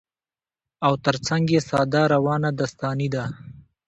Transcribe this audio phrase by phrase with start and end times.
[0.85, 3.23] او تر څنګ يې ساده، روانه داستاني ده